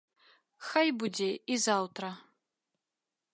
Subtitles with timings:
[0.69, 1.27] Хай будзе
[1.57, 2.09] і заўтра.